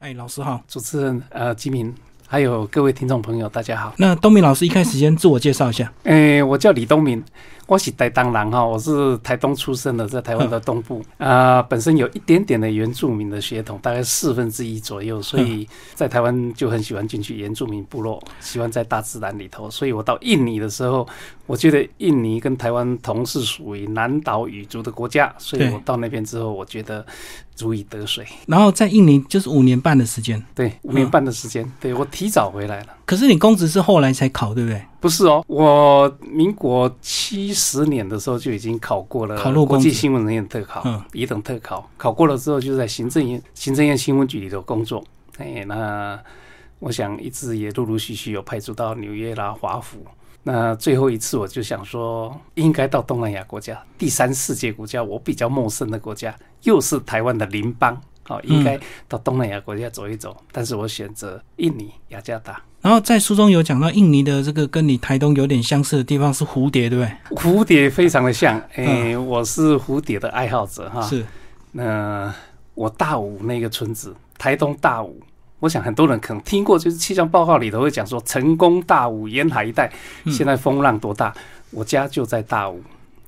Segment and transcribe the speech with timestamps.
[0.00, 1.94] 哎，老师好，主持人呃，吉明，
[2.26, 3.92] 还有各位听众朋友，大家好。
[3.98, 5.92] 那东明老师一开始先自我介绍一下。
[6.04, 7.22] 哎，我叫李东明，
[7.66, 19.70] 我是台东人哈，我是台东出生的，在台湾的东部啊，本身有一点点的原住民的血统，大概四分之一左右，所以在台湾就很喜欢进去原住民部落，喜欢在大自然里头。
[19.70, 21.06] 所以我到印尼的时候，
[21.50, 27.04] 我觉得印尼跟台湾同是属于南岛语族的国家，所以我到那边之后，我觉得。
[27.58, 32.86] 如鱼得水，然后在印尼就是五年半的时间，对，五年半的时间，对我提早回来了。
[33.04, 34.82] 可是你公职是后来才考，对不对？
[34.98, 45.04] 不是哦，我民国七十年的时候就已经考过了，考入国际新闻人员特考，嗯，一等特考，考过了之后就在行政院行政院新闻局里头工作。
[45.36, 46.18] 哎，那
[46.78, 49.98] 我想一直也陆陆续续有派驻到纽约啦、华府。
[50.42, 60.34] 那最后一次，我就想说，应该到东南亚国家、第三世界国家，我比较陌生的国家，又是台湾的邻邦，好，应该到东南亚国家走一走。
[60.50, 62.62] 但是我选择印尼雅加达。
[62.80, 67.36] 然后在书中有讲到，印尼的这个跟你台东有点相似的地方是蝴蝶，对不对？
[67.36, 71.02] 蝴蝶非常的像， 哎，我是蝴蝶的爱好者哈。
[71.02, 71.24] 是。
[71.72, 72.34] 那
[72.74, 75.20] 我大武那个村子，台东大武。
[75.60, 79.92] 我想很多人可能听过，就是气象报告里头会讲说，成功大武沿海一带
[80.26, 81.32] 现在风浪多大。
[81.70, 82.82] 我家就在大武，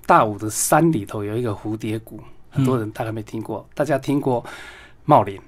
[0.06, 2.18] 大武的山里头有一个蝴蝶谷，
[2.50, 3.64] 很多人大概没听过。
[3.74, 4.44] 大家听过
[5.04, 5.38] 茂林，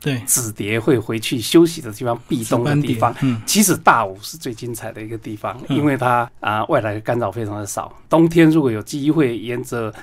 [0.00, 3.14] 对，紫蝶会回去休息的地方，避冬的地方。
[3.20, 7.94] 嗯，其实大武是最精彩的一个地方，因为它啊外来的干扰非常的少。
[8.08, 9.94] 冬天如果有机会沿着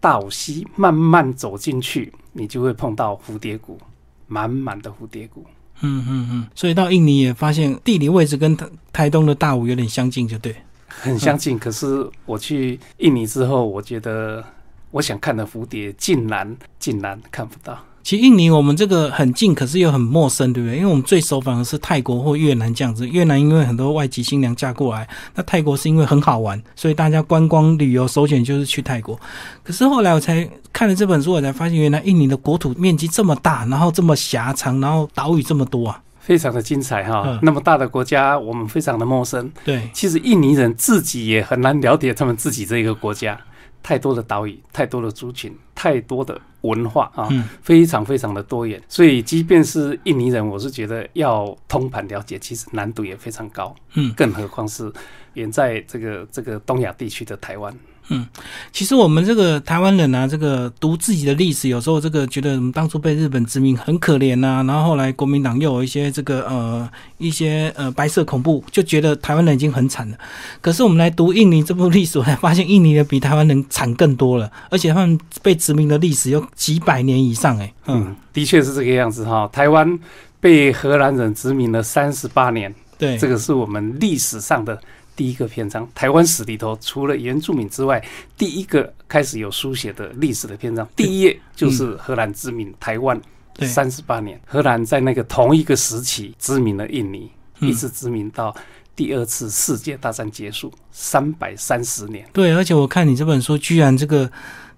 [0.00, 3.78] 大武溪慢慢走进去，你就会碰到蝴蝶谷，
[4.26, 5.44] 满满的蝴蝶谷。
[5.82, 10.54] 嗯嗯嗯，所以到印尼也发现地理位置跟台台东的大武有点相近，就对，
[10.88, 11.58] 很相近。
[11.58, 14.44] 可是我去印尼之后，我觉得
[14.90, 17.78] 我想看的蝴蝶，竟然竟然看不到。
[18.02, 20.76] 其实印尼我们这个很近，可是又很陌生，对不对？
[20.76, 23.08] 因为我们最熟反而是泰国或越南这样子。
[23.08, 29.18] 越南因为很多外籍新娘嫁过来，那泰国是因为很好玩，所以大家观光旅游首选就是去泰国。
[29.62, 37.38] 可是后来我才看了这本书，我才发现原来印尼的国土面积这么大，然后这么狭长，然后岛屿这么多啊，非常的精彩哈。
[37.42, 39.50] 那么大的国家，我们非常的陌生。
[39.64, 43.38] 对，其实印尼人自己也很难了解他们自己这个国家。
[43.84, 47.28] 太多的岛屿，太多的族群，太多的文化啊，
[47.62, 48.82] 非常非常的多元。
[48.88, 53.74] 所以，即便是印尼人，我是觉得要通盘了解，其实难度也非常高。
[53.94, 54.92] 嗯，更何况是
[55.34, 57.72] 远在这个这个东亚地区的台湾。
[58.12, 58.26] 嗯，
[58.72, 70.16] 其实我们这个台湾人啊，这个读自己的历史，有时候这个觉得我们当初被日本殖民很可怜呐，然后后来国民党又有一些这个呃一些呃白色恐怖，就觉得台湾人已经很惨了。
[70.60, 77.58] 可是我们来读印尼这部历史，我才发现印尼的比台湾人惨更多了，而且他们被殖民的历史有几百年以上。
[77.58, 79.48] 哎，嗯，的确是这个样子哈。
[79.52, 79.98] 台湾
[80.40, 84.78] 被荷兰人殖民了三十八年，对，这个是我们历史上的。
[85.22, 88.04] 第一个篇章，台湾史里头，除了原住民之外，
[88.36, 93.20] 第一个开始有书写的历史的篇章，第一页就是荷兰殖民台湾
[93.60, 94.40] 三十八年。
[94.44, 97.30] 荷兰在那个同一个时期殖民了印尼，
[97.60, 98.52] 一直殖民到
[98.96, 102.28] 第二次世界大战结束，三百三十年。
[102.32, 104.28] 对，而且我看你这本书，居然这个。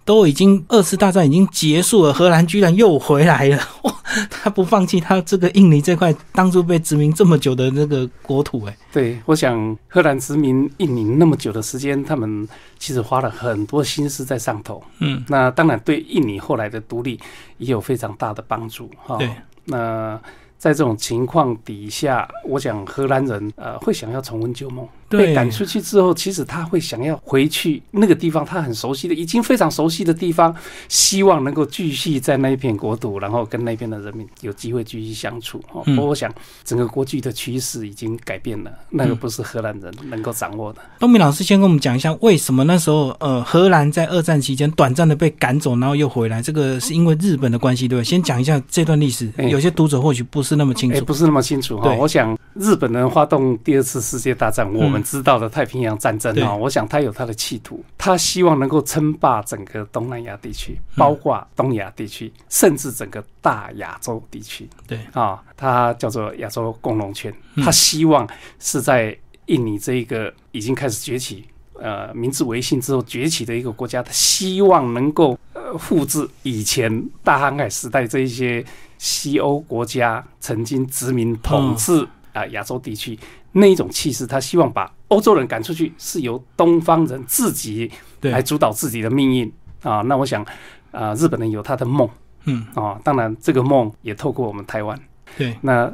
[0.04, 3.58] 都已经二次大战已经结束了，荷兰居然又回来了！
[3.82, 3.94] 哇，
[4.30, 12.46] 他不放弃他这个印尼这块当初被殖民这么久的那个国土，哎，对，我想荷兰殖民印尼那么久的时间，他们
[12.78, 14.82] 其实花了很多心思在上头。
[14.98, 17.18] 嗯，那当然对印尼后来的独立
[17.58, 18.90] 也有非常大的帮助。
[19.06, 19.30] 哈，对，
[19.64, 20.20] 那。
[20.56, 24.88] 在这种情况底下，我想荷兰人呃会想要重温旧梦。
[25.16, 30.54] 被赶出去之后，其实他会想要回去那个地方，他很熟悉的，已经非常熟悉的地方，
[30.88, 35.62] 希望能够继续在那一片国土，然后跟那边的人民有机会继续相处。
[35.72, 36.32] 哦，我想
[36.64, 40.80] 整个国际的趋势已经改变了，那个不是荷兰人能够掌握的。
[40.98, 48.04] 东明老师先跟我们讲一下，为什么那时候呃荷兰在二战期间短暂的被赶走，然后又回来，这个是因为日本的关系，对吧？
[48.04, 51.92] 先讲一下这段历史，有些读者或许不是那么清楚，不是那么清楚哈。
[51.94, 64.68] 我想日本人发动第二次世界大战，我们知道的太平洋战争啊，我想他有他的企图，他希望能够称霸整个东南亚地区，包括东亚地区，甚至整个大亚洲地区。
[64.86, 68.28] 对啊，他叫做亚洲共荣圈，他希望
[68.58, 69.16] 是在
[69.46, 78.64] 印尼这一个已经开始崛起，呃，明治维新之后崛起的一个国家，他希望能够呃复制以前大航海时代这一些。
[78.96, 83.18] 西欧国家曾经殖民统治啊亚洲地区
[83.56, 87.90] 那一种气势，他希望把欧洲人赶出去，是由东方人自己
[88.22, 89.52] 来主导自己的命运
[89.82, 90.00] 啊。
[90.02, 90.44] 那我想
[90.90, 92.08] 啊，日本人有他的梦，
[92.44, 94.98] 嗯啊，当然这个梦也透过我们台湾。
[95.38, 95.92] 对，那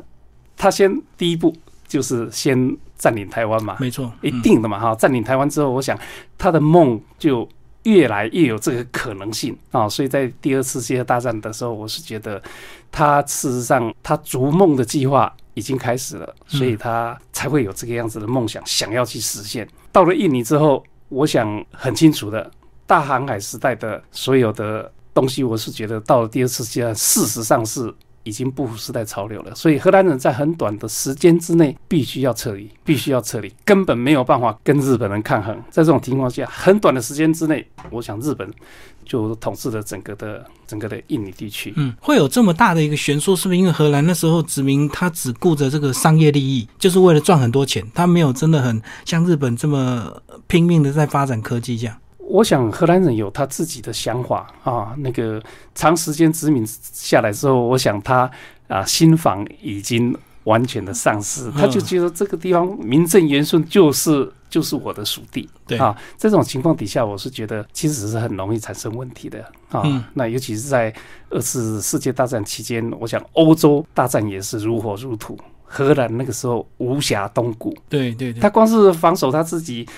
[0.56, 1.54] 他先第一步
[1.86, 4.94] 就是先占领台湾嘛，没错，一定的嘛哈。
[4.94, 5.98] 占领台湾之后，我想
[6.38, 7.46] 他的梦就
[7.84, 9.88] 越来越有这个可能性啊。
[9.88, 12.42] 所以在第二次世界大战的时候，我是觉得
[12.90, 19.68] 他事实上他逐梦的计划已经开始了，所以他才会有这个样子的梦想，想要去实现。
[19.92, 22.50] 到了印尼之后，我想很清楚的，
[22.86, 27.94] 大航海时代的所有的东西，我是觉得到了第二次世界事实上是。
[28.22, 35.54] 已经不符时代潮流了，所以荷兰人在很短的时间之内必须要撤离，必须要撤离，根本没有办法跟日本人抗衡。
[35.70, 38.48] 在这种情况下，很短的时间之内，我想日本
[39.04, 41.72] 就统治了整个的整个的印尼地区。
[41.76, 51.96] 嗯，会有这么大的一个悬殊，是不是因为荷兰那时候殖民，他只顾着这个商业利益，就是为了赚很多钱，他没有真的很像日本这么拼命的在发展科技这样。
[52.30, 55.42] 我想荷兰人有他自己的想法啊，那个
[55.74, 58.30] 长时间殖民下来之后，我想他
[58.68, 69.82] 啊心房已经完全的丧失，他就觉得这个地方名正言顺就是就是我的属地，对啊，这种情况底下，我是觉得其实是很容易产生问题的啊。
[70.14, 70.92] 那尤其是在
[71.30, 75.36] 二次世界大战期间，我想欧洲大战也是如火如荼。
[75.72, 79.88] 荷兰那个时候无暇东顾，对对对，他光是防守他自己，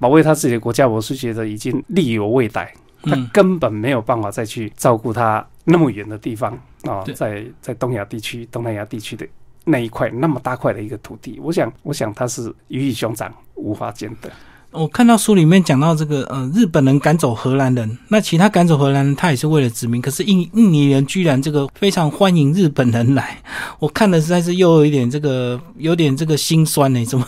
[0.00, 9.24] 保卫他自己的国家，我是觉得已经力有未逮，他根本没有办法再去照顾他那么远的地方啊，在在东亚地区、东南亚地区的
[9.64, 14.30] 那一块那么大块的一个土地，我想，我想他是鱼与熊掌无法兼得。
[14.72, 20.00] 我看到书里面讲到这个，呃，日本人赶走荷兰人，那其他赶走荷兰人，他也是为了殖民。
[20.00, 23.42] 可是印印尼人居然这个非常欢迎日本人来，
[23.80, 27.04] 我看的实在是又有一点这个有点这个心酸呢。
[27.04, 27.26] 怎么，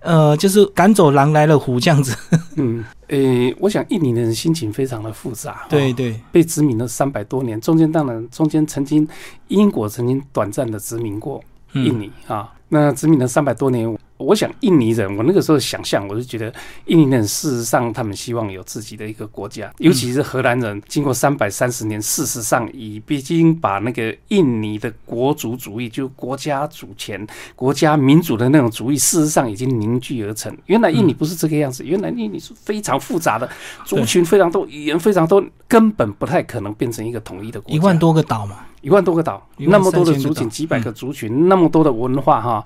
[0.00, 2.16] 呃，就是赶走狼来了虎这样子。
[2.56, 5.64] 嗯，诶，我想印尼人心情非常的复杂。
[5.68, 9.06] 对对，被殖民了三百多年，中间当然中间曾经
[9.46, 11.40] 英国曾经短暂的殖民过
[11.74, 12.52] 印尼啊。
[12.68, 13.96] 那殖民了三百多年。
[14.22, 16.52] 我想印尼人，我那个时候想象，我就觉得
[16.86, 27.26] 印尼人事实上他们希望有自己的一个国家，尤其是荷兰人，经过三百三十年，事实上已经把那个印尼的国族主义，就国家主权、
[27.56, 30.56] 国家民主的那种主义，事实上已经凝聚而成。
[30.66, 33.48] 原来印尼不是这个样子，原来印尼是非常复杂的
[33.84, 37.76] 族群，非常多语言，非常多，根本不太可能变成一个统一的国家。
[37.76, 42.64] 一万多个岛嘛，一万多个岛，那么多的族群，几百个族群，那么多的文化，哈。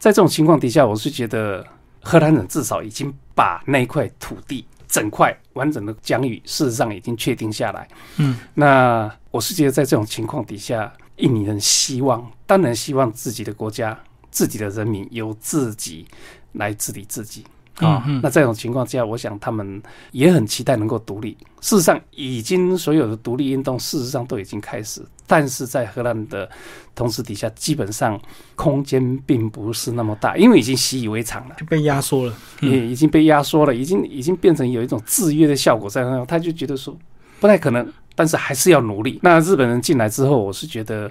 [0.00, 1.64] 在这种情况底下，我是觉得
[2.00, 7.86] 荷兰人至少已经把那块土地整块完整的疆域，事实上已经确定下来。
[8.16, 13.96] 嗯，那我是觉得在这种情况底下，印尼人希望，当然希望自己的国家、
[14.30, 16.08] 自己的人民由自己
[16.52, 17.44] 来治理自己。
[17.86, 19.82] 啊，那这种情况下，我想他们
[20.12, 21.36] 也很期待能够独立。
[21.60, 26.48] 事实上，已经所有的独立运动，事实上都已经开始，但是在荷兰的
[26.94, 28.20] 同时底下，基本上
[28.56, 36.96] 空间并不是那么大，因为已经习以为常了，就被压缩了，也已经被压缩了，已经已经变成有一种制约的效果在那，他就觉得说
[37.40, 39.18] 不太可能，但是还是要努力。
[39.22, 41.10] 那日本人进来之后，我是觉得。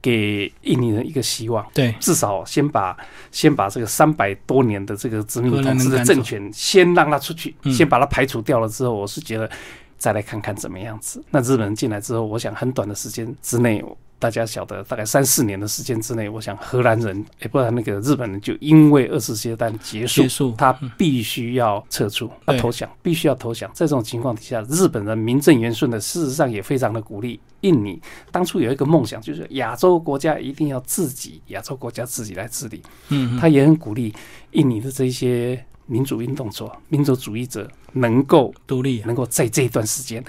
[0.00, 2.96] 给印尼人一个希望，对，至少先把
[3.32, 9.50] 先把这个三百多年的这个殖民统治的政权先让他出去，先把它排除掉了之后，我是觉得
[9.98, 11.22] 再来看看怎么样子。
[11.30, 13.84] 那日本人进来之后，我想很短的时间之内。
[14.20, 23.70] 大家晓得，大概三四年的时间之内，我想荷兰人，哎，不然那个日本人就因为二次世界大战结束，他必须要撤出，要投降，必须要投降。
[23.72, 28.02] 在这种情况底下，日本人名正言顺的，事实上也非常的鼓励印尼。
[28.32, 32.82] 当初有一个梦想，就是亚洲国家一定要自己，亚洲国家自己来治理。
[33.10, 34.12] 嗯，他也很鼓励
[34.50, 40.22] 印尼的这些民主运动者、民族主义者能够独立，能够在这一段时间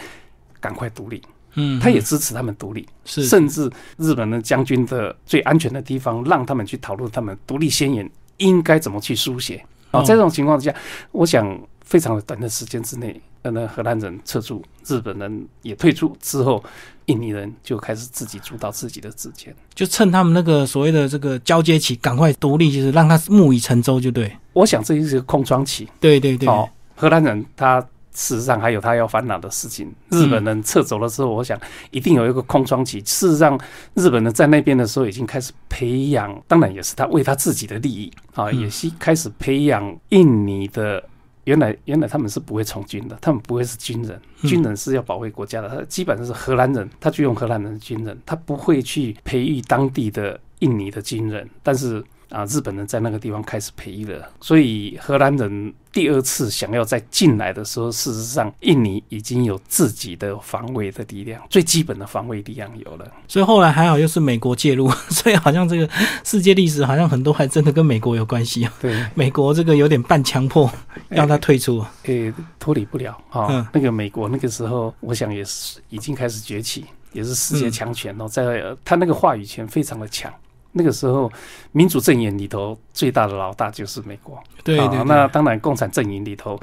[0.59, 1.21] 赶快独立。
[1.55, 3.25] 嗯，他也支持他们独立，是。
[3.25, 9.63] 甚至日本的将军的最安全的地方，让他们去讨论他们独立宣言应该怎么去书写。
[9.91, 10.75] 啊，在这种情况之下，
[11.11, 16.63] 我想非常的短的时间之内，那荷兰人撤出，日本人也退出之后，
[17.09, 24.31] 印尼人就开始自己主导自己的自权，就趁他们那个所谓的这个交接期，赶快独立，就是让他木已成舟，就对。
[24.53, 25.87] 我想这就是一个空窗期。
[25.99, 26.47] 对对对。
[26.47, 27.85] 哦，荷兰人他。
[28.11, 29.89] 事实上还有他要烦恼的事情。
[30.09, 31.57] 日本人撤走了之后，我想
[31.91, 32.99] 一定有一个空窗期。
[33.01, 33.57] 事实上，
[33.93, 41.01] 日本人在那边的时候已经开始培养，当然也是他为他自己的利益啊，也是开始培养印尼的。
[41.49, 45.67] 原来原来他们是不会从军的，他们不会是军人，军人是要保卫国家的。
[45.67, 51.49] 他基本上是荷兰人，他就用荷兰人的军人，他不会去培育当地的印尼的军人。
[51.63, 63.11] 但是啊，日本人在那个地方开始培育了，所以荷兰人第二次想要再进来的时候，事实上印尼已经有自己的防卫的力量，最基本的防卫力量有了。
[63.27, 65.89] 所以后来还好，又是美国介入， 所以好像这个
[66.23, 68.73] 世界历史好像很多还真的跟美国有关系啊。
[68.79, 70.71] 对，美国这个有点半强迫
[71.07, 73.47] 让他退出，诶，脱离不了啊。
[73.49, 80.31] 嗯那个美国那个时候，我想也是已经开始崛起，也是世界强权哦，在呃他那个话语权非常的强。
[80.79, 81.29] 那个时候，
[81.73, 84.35] 民主阵营里头最大的老大就是美国。
[84.35, 86.57] 啊对对对，那当然，共产阵营里头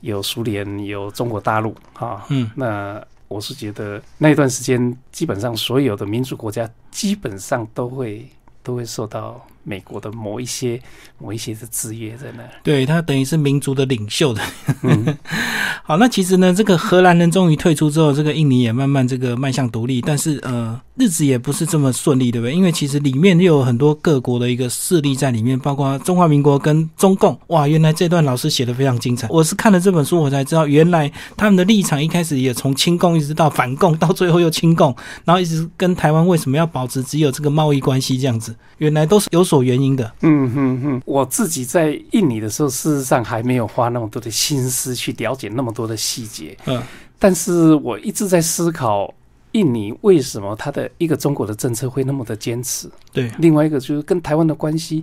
[0.00, 2.24] 有苏联，有中国大陆啊。
[2.28, 8.28] 嗯那我是觉得那一段时间，基本上所有的民主国家基本上都会
[8.62, 10.80] 都会受到美国的某一些
[11.18, 12.42] 某一些的制约在那。
[12.62, 14.42] 对他等于是民族的领袖的。
[14.82, 15.16] 嗯，
[15.84, 22.54] 好，那其实呢，这个荷兰人终于退出之后，这个印尼也慢慢这个迈向独立，但是呃，日子也不是这么顺利，对不对？
[22.54, 27.38] 因为其实里面又有很多各国的一个势力在里面，包括中华民国跟中共。
[27.46, 29.26] 哇，原来这段老师写的非常精彩。
[29.30, 34.94] 我是看了这本书，我才知道原来他们的立场一开始也从亲共一直到反共，到最后又亲共，
[35.24, 40.12] 然后一直跟台湾为什么要保持只有这个贸易关系这样子，原来都是有所原因的。
[40.20, 46.54] 嗯哼哼，我自己在印尼的时候，事实上还没有花那么多的心思去了解那么多的细节。
[46.66, 46.82] 嗯
[47.18, 49.08] 但是我一直在思考，
[49.52, 52.90] 印尼为什么它的一个中国的政策会那么的坚持？
[53.12, 55.02] 对，另外一个就是跟台湾的关系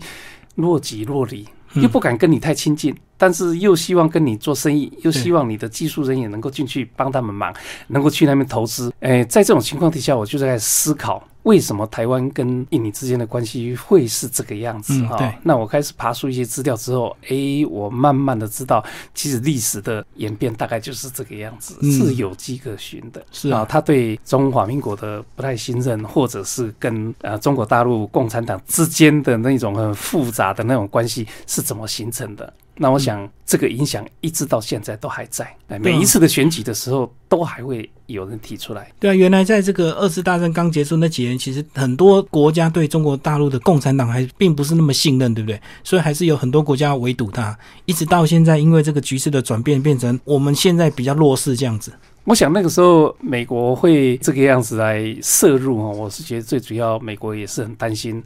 [0.56, 7.54] 若即若离，嗯又不敢跟你太亲近，但是又希望跟你做生意，又希望你的技术人员能够进去帮他们忙，
[7.88, 8.92] 能够去那边投资。
[9.02, 11.24] 诶，在这种情况底下，我就在思考。
[11.44, 18.84] 为什么台湾跟印尼之间的关系会是这个样子哈、嗯那我开始爬出一些资料之后，诶，我慢慢的知道，
[19.16, 23.26] 其实历史的演变大概就是这个样子，嗯是有迹可循的。
[23.32, 32.54] 是啊啊，他对中华民国的不太信任，或者是跟呃中国大陆共产党之间的那种很复杂的那种关系是怎么形成的？
[32.82, 38.90] 那我想这个影响一直到现在都还在，每一次的选举的时候都还会有人提出来。
[38.98, 45.60] 对啊，原来在这个二次大战刚结束那几年，其实很多国家对中国大陆的共产党还并不是那么信任，对不对？
[45.84, 51.92] 所以还是有很多国家围堵它，一直到现在，因为这个局势的转变，变成我们现在比较弱势这样子。
[52.26, 58.24] 我想那个时候美国会这个样子来摄入哦，我是觉得最主要美国也是很担心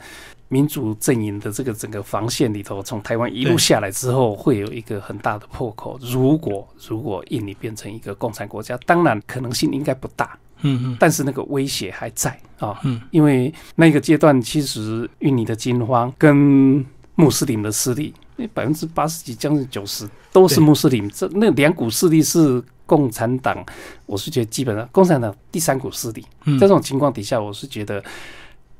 [0.49, 5.97] 民主阵营的这个整个防线里头，从台湾一路下来之后，会有一个很大的破口。
[6.01, 12.79] 如果如果印尼变成一个共产国家，当然可能性应该不大，嗯嗯，但是那个威胁还在啊。
[12.83, 16.85] 嗯，因为那个阶段其实印尼的惊慌跟
[17.15, 23.65] 穆斯林的势力，那百分之八十几将近九十都是穆斯林，这那两股势力是共产党，
[24.05, 26.23] 我是觉得基本上共产党第三股势力。
[26.45, 28.03] 嗯在这种情况底下，我是觉得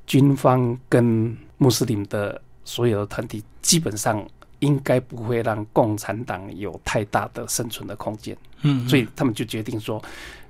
[0.05, 4.25] 军方跟穆斯林的所有的团体基本上。
[4.60, 10.01] 应该不会让共产党有太大的生存的空间，嗯，所以他们就决定说，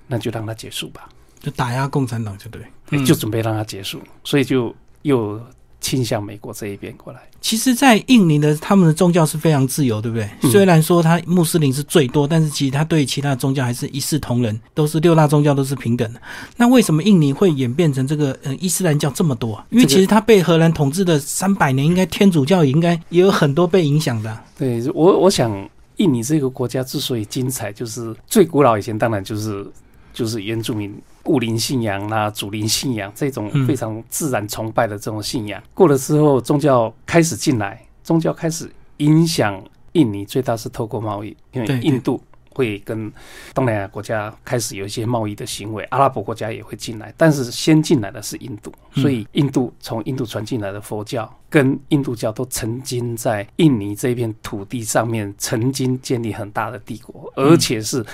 [0.05, 1.09] 那就让它结束吧。
[1.39, 2.61] 就打压共产党，就对。
[2.91, 5.41] 嗯就准备让它结束，所以就又
[5.83, 7.19] 倾向美国这一边过来。
[7.41, 10.27] 其实，在印尼的他们的宗教是非常自由，对不对？
[10.41, 16.21] 嗯虽然说他穆斯林是最多，但是其实他对其他宗教还是一视同仁，都是六大宗教都是平等的。
[16.55, 19.65] 那为什么印尼会演变成这个呃伊斯兰教这么多啊？
[19.71, 29.65] 因为其实他被荷兰统治的三百年，应该天主教也应该也有很多被影响的啊、对我，我想印尼这个国家之所以精彩，就是最古老以前当然就是
[30.13, 35.61] 就是原住民物灵信仰啦、祖灵信仰这种嗯非常自然崇拜的这种信仰。
[35.73, 39.61] 过了之后，宗教开始进来，宗教开始影响
[39.93, 42.21] 印尼，最大是透过贸易，因为印度。
[42.55, 43.11] 会跟
[43.55, 58.05] 东南亚国家开始有一些贸易的行为，阿拉伯国家也会进来，但是先进来的是印度，嗯所以印度从印度传进来的佛教跟印度教都曾经在印尼这片土地上面曾经建立很大的帝国，而且是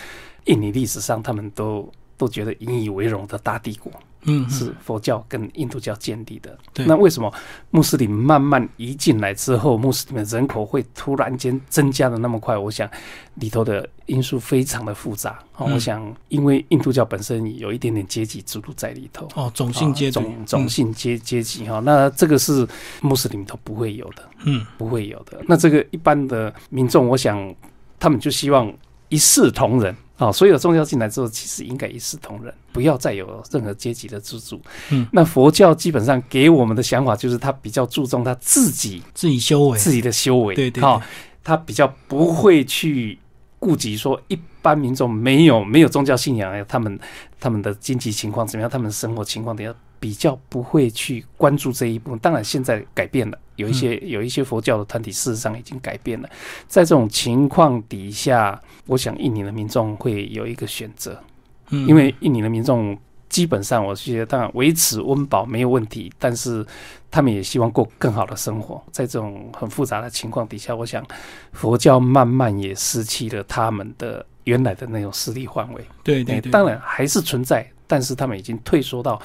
[0.49, 1.87] 印尼历史上他们都
[2.17, 3.91] 都觉得引以为荣的大帝国，
[4.23, 6.57] 嗯，嗯是佛教跟印度教建立的。
[6.73, 7.33] 对那为什么
[7.69, 12.57] 穆斯林慢慢移进来之后，穆斯林的人口会突然间增加的那么快？
[12.57, 12.89] 我想
[13.35, 15.39] 里头的因素非常的复杂。
[15.55, 19.27] 哦嗯我想因为印度教本身有一点点阶级制度在里头。
[19.35, 22.67] 哦，种姓阶级，啊种种姓阶阶级哈，那这个是
[23.01, 25.39] 穆斯林都不会有的，嗯，不会有的。
[25.47, 27.55] 那这个一般的民众，我想
[27.99, 28.73] 他们就希望
[29.09, 30.31] 一视同仁啊。
[30.31, 34.61] 所有宗教进来之后，其实应该一视同仁，不要再有任何阶级的资助。
[34.91, 41.03] 嗯，那佛教基本上给我们的想法就是，他比较注重他自己自己修为，自己的修为，对对哈对，
[41.43, 43.17] 他比较不会去
[43.57, 46.99] 顾及说一般民众没有没有宗教信仰，他们
[47.39, 52.19] 他们的经济情况怎么样，他们生活情况怎样，比较不会去关注这一部分。
[52.19, 56.29] 当然，现在改变了，有一些有一些佛教的团体事实上已经改变了。
[56.67, 61.21] 在这种情况底下，我想印尼的民众会有一个选择，
[61.69, 66.65] 嗯因为印尼的民众基本上，我觉得当然维持温饱没有问题，但是
[67.11, 68.83] 他们也希望过更好的生活。
[68.91, 71.05] 在这种很复杂的情况底下，我想
[71.53, 75.81] 佛教慢慢也失去了他们的原来的那种势力范围。
[75.81, 79.21] 哎对对对，当然还是存在，但是他们已经退缩到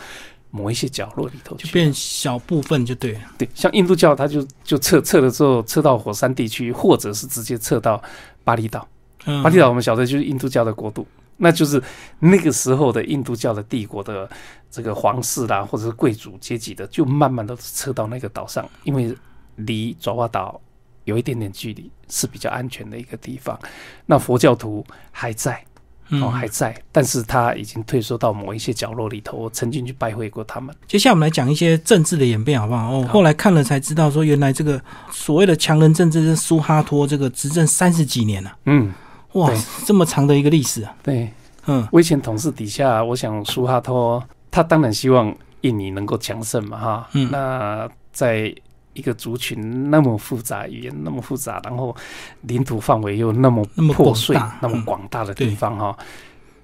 [0.57, 1.67] 某一些角落里头去。
[1.67, 3.21] 就变小部分就对了。
[3.37, 8.01] 对，像印度教，它就就撤撤了之后，撤到火山地区，或者是直接撤到
[8.45, 8.87] 巴厘岛。
[9.25, 11.05] 嗯，巴厘岛我们晓得就是印度教的国度，
[11.37, 11.83] 那就是
[12.21, 14.31] 那个时候的印度教的帝国的
[14.71, 19.13] 这个皇室啦，或者是贵族阶级的，就慢慢的撤到那个岛上，因为
[19.57, 20.61] 离爪哇岛
[21.03, 23.59] 有一点点距离，是比较安全的一个地方。
[24.07, 25.61] 那佛教徒还在。
[26.09, 29.37] 嗯哦，还在，但是他已经退缩到某一些角落里头。
[29.37, 30.75] 我曾经去拜会过他们。
[30.87, 32.93] 接下来我们来讲一些政治的演变，好不好？
[32.93, 34.81] 哦，后来看了才知道，说原来这个
[35.11, 38.93] 所谓的强人政治是苏哈托这个执政三十几年了、嗯，
[39.33, 40.95] 哇对，这么长的一个历史啊！
[41.03, 41.31] 对，
[41.67, 47.09] 嗯威权统治底下，我想苏哈托他当然希望印尼能够强盛嘛，哈。
[47.13, 48.55] 嗯那在
[48.95, 51.95] 一个族群那么复杂，语言那么复杂，然后
[52.43, 55.97] 领土范围又那么破碎、那么嗯广大的地方哈、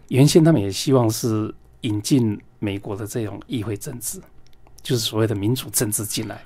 [0.09, 4.21] 原先他们也希望是引进美国的这种议会政治，
[4.83, 6.43] 就是所谓的民主政治进来，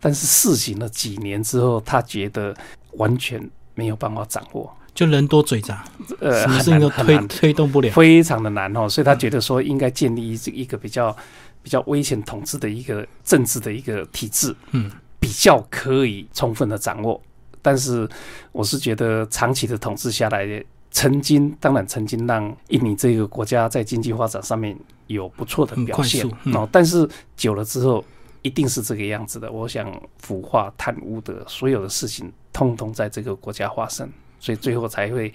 [0.00, 2.54] 但是试行了几年之后，他觉得
[2.92, 5.84] 完全没有办法掌握，就人多嘴杂，
[6.20, 7.90] 呃，什么很事情都推推动不了。
[7.90, 11.14] 非常的难哦，所以他觉得说应该建立一一个比较
[11.62, 14.90] 比较威权统治的一个政治的一个体制，嗯，
[15.26, 17.20] 比较可以充分的掌握。
[17.60, 18.08] 但是
[18.52, 24.78] 我是觉得长期的统治下来，曾经当然曾经让印尼这个国家在经济发展上面
[25.08, 28.04] 有不错的表现快速嗯，但是久了之后。
[28.42, 29.50] 一定是这个样子的。
[29.50, 34.08] 我想腐化、贪污的所有的事情，通通在这个国家发生，
[34.46, 35.32] 所以最后才会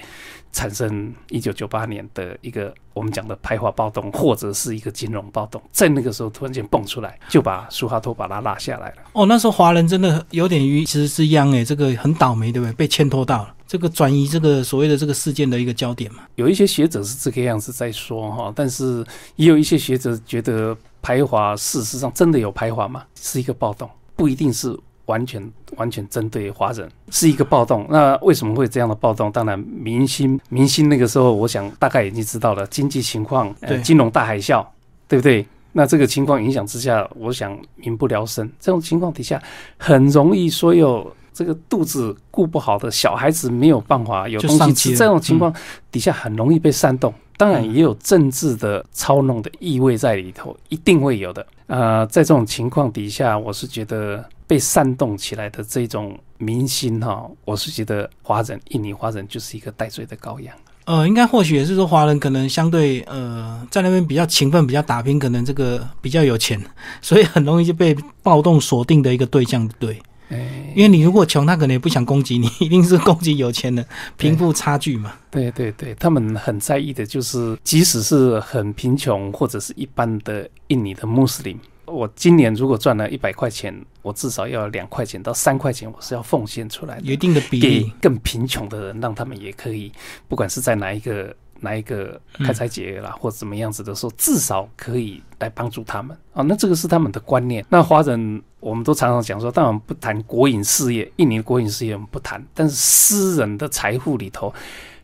[0.54, 9.02] 产生一九九八年的一个我们讲的排华暴动，或者是一个金融暴动，在那个时候突然间蹦出来，就把苏哈托把他拉下来了。
[9.12, 12.72] 哦，那时候华人真的有点鱼其实是殃哎，这个很倒霉，对不对？
[12.72, 16.24] 被牵拖到了，这个转移这个所谓的这个事件的一个焦点嘛。
[16.36, 23.04] 有一些学者是这个样子在说哈，但是也有一些学者觉得排华事实上真的有排华吗？
[23.20, 24.78] 是一个暴动，不一定是
[25.12, 27.86] 完全完全针对华人，是一个暴动。
[27.90, 29.30] 那为什么会这样的暴动？
[29.30, 34.66] 当然，明星明星那个时候，我想大概已经知道了经济情况，呃，对金融大海啸，
[35.08, 35.46] 对不对？
[35.74, 38.50] 那这个情况影响之下，我想民不聊生。
[38.60, 39.42] 这种情况底下，
[39.78, 45.54] 很容易所有这个肚子顾不好的小孩子没有办法有东西吃，这种情况
[45.92, 47.14] 底下很容易被煽动。
[47.38, 51.44] 当然也有政治的操弄的意味在里头，一定会有的。
[51.66, 60.54] 呃，在这种情况底下，我是觉得被煽动起来的这种民心哈，我是觉得华人印尼华人就是一个戴罪的羔羊。
[60.84, 66.62] 呃，应该或许也是说华人可能相对呃在那边比较勤奋、比较打拼，可能这个比较有钱，
[67.02, 69.98] 所以很容易就被暴动锁定的一个对象，对。
[70.28, 73.86] 哎，因为你如果穷，他可能也不想攻击你，一定是攻击有钱人，
[74.18, 75.14] 贫富差距嘛。
[75.30, 81.58] 对对对，他们很在意的就是，即使是很贫穷或者是一般的印尼的穆斯林，
[81.92, 87.94] 我今年如果赚了一百块钱，我至少要两块钱到三块钱，我是要奉献出来的，有一定的比给例。
[88.02, 89.92] 更贫穷的人，让他们也可以，
[90.28, 96.42] 不管是在哪一个哪一个开斋节啦，或者怎么样子的时候，至少可以来帮助他们啊。
[96.44, 97.66] 那这个是他们的观念。
[97.70, 104.54] 那华人我们都常常讲说，当然不谈国营事业，印尼的国营事业我们不谈，但是私人的财富里头。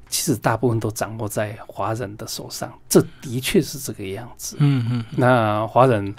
[0.10, 4.56] 其实大部分都掌握在华人的手上，这的确是这个样子。
[4.58, 6.16] 嗯嗯，那华人，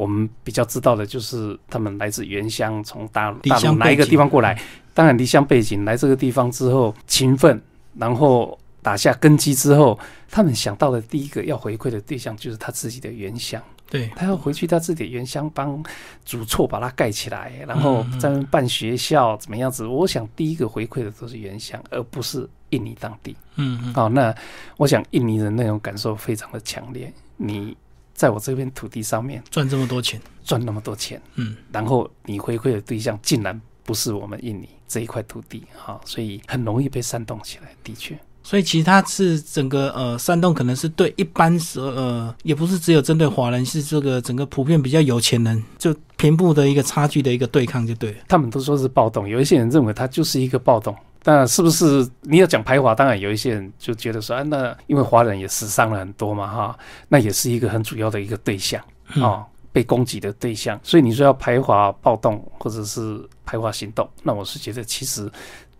[0.00, 4.58] 我们比较知道的就是他们来自原乡，从大陆大陆哪一个地方过来，
[4.94, 7.60] 当然离乡背景来这个地方之后勤奋，
[7.98, 9.98] 然后打下根基之后，
[10.30, 15.84] 他们想到的第一个要回馈的对象就是他自己的原乡，对，他要回去他自己的原乡帮
[16.24, 19.84] 主厝把它盖起来，然后嗯嗯在那办学校怎么样子？
[19.86, 23.36] 我想第一个回馈的都是原乡，而不是印尼当地。
[23.56, 24.34] 嗯嗯，好、那
[24.78, 27.12] 我想印尼人那种感受非常的强烈。
[27.36, 27.76] 你
[28.20, 37.74] 在我这片土地上面赚这么多钱，赚那么多钱，嗯，然后你回馈的对象竟然不是我们印尼这一块土地，哈、所以很容易被煽动起来。
[37.82, 48.18] 的确，所以其实它是整个呃煽动，可能是对一般是呃，也不是只有针对华人，是这个整个普遍比较有钱人，就贫富的一个差距的一个对抗，就对了。
[48.28, 50.94] 他们都说是暴动，有一些人认为它就是一个暴动。
[51.24, 52.94] 那是不是你要讲排华？
[52.94, 56.78] 当然有一些人就觉得说，啊，那因为华人也死伤了很多嘛，哈，
[57.08, 59.44] 那也是一个很主要的一个对象啊哦。
[59.72, 60.80] 被攻击的对象。
[60.82, 65.30] 所以你说要排华暴动或者是排华行动，那我是觉得其实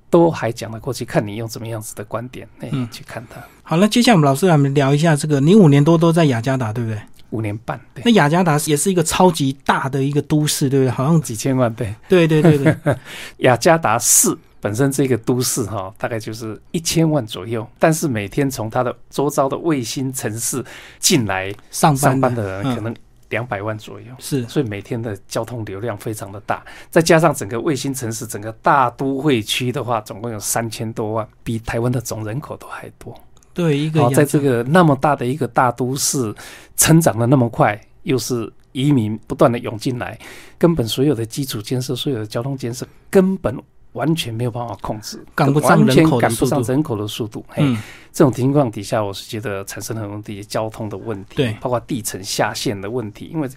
[0.08, 3.42] 都还讲得过去，看你用怎么样子的观点哎、嗯去看它。
[3.64, 7.00] 好，了接下来我们老师来我们聊一下这个，你五年多都在雅加达，对不对？
[7.30, 10.90] 五年半，对那，雅加达也是一个超级大的一个都市，对不对？
[10.90, 11.94] 好像几千万对。
[12.08, 12.76] 对对对对，
[13.38, 20.64] 雅加达市本身这个都市哈、大概就是一千万左右，但是每天从它的周遭的卫星城市
[20.98, 22.94] 进来上班上班的人嗯可能
[23.30, 24.06] 两百万左右。
[24.18, 33.18] 是所以每天的交通流量非常的大，再加上整个卫星城市、整个大都会区的话，总共有三千多万，比台湾的总人口都还多。
[33.52, 36.34] 对一个好，在这个那么大的一个大都市，
[36.76, 40.18] 成长的那么快，又是移民不断的涌进来，
[40.56, 43.56] 根本所有的基础建设、所有的交通建设，根本
[43.92, 47.44] 完全没有办法控制，赶不上人口的赶不速度上人口的速度。
[47.48, 47.76] 嘿，嗯
[48.12, 53.48] 这种情况底下，我是觉得产生了很多的交通的问题，对包括地层下陷的问题，因为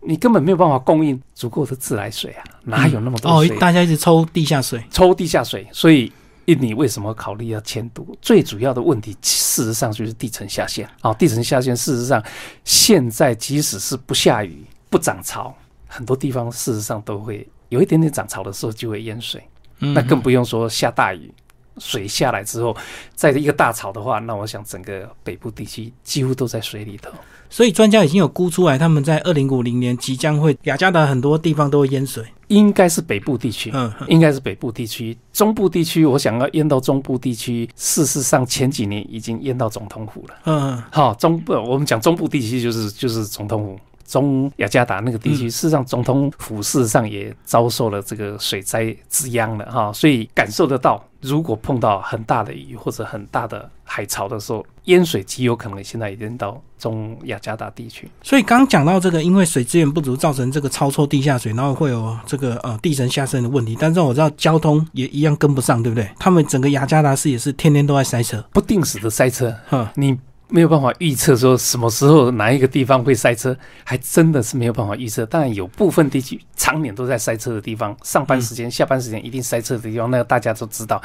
[0.00, 6.12] 你根本没有办法供应足够的自来水啊，哪有那么多哦水？，大家一直抽地下水，抽地下水，所以
[6.44, 8.06] 印尼为什么考虑要迁都？
[8.20, 10.86] 最主要的问题，事实上就是地层下陷。
[11.00, 12.22] 啊、地层下陷，事实上
[12.64, 15.54] 现在即使是不下雨、不涨潮，
[15.86, 19.42] 很多地方事实上都会有一点点涨潮的时候就会淹水。
[19.80, 21.32] 嗯那更不用说下大雨，
[21.78, 22.76] 水下来之后，
[23.14, 27.10] 在一个大潮的话，那我想整个北部地区几乎都在水里头。
[27.50, 32.24] 所以专家已经有估出来，他们在二零五零年即将会雅加达很多地方都会淹水。
[32.48, 40.34] 应该是北部地区，嗯，应该是北部地区，中部地区，我想要淹到中部地区，事实上前几年已经淹到总统府了。
[40.44, 43.80] 嗯，好，中部我们讲中部地区就是就是总统府。
[44.06, 58.08] 中雅加达那个地区，嗯事实上总统府事实上也遭受了这个水灾之殃了哈，所以感受得到，如果碰到很大的雨或者很大的海潮的时候，淹水极有可能现在已经到中雅加达地区。
[58.22, 63.76] 所以刚刚讲到这个，因为水资源不足造成这个超抽地下水，然后会有这个呃地层下陷的问题。
[63.78, 66.08] 但是我知道交通也一样跟不上，对不对？
[66.18, 68.44] 他们整个雅加达市也是天天都在塞车。
[68.52, 70.18] 不定时的塞车，哈，你
[70.54, 75.26] 没有办法预测说什么时候哪一个地方会塞车，还真的是没有办法预测。
[75.26, 81.02] 当然有部分地区常年都在塞车的地方，上班时间、下班时间一定塞车的地方，那个大家都知道。